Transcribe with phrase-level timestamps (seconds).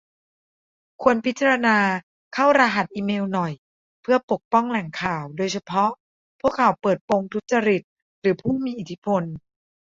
[1.01, 1.77] ควรพิจารณา
[2.33, 3.53] เข้ารหัสอีเมลหน่อย
[4.01, 5.89] เพื่อปกป้องแหล่งข่าว โดยเฉพาะ
[6.39, 7.81] พวกข่าวเปิดโปงทุจริต
[8.21, 9.23] หรือผู้มีอิทธิพล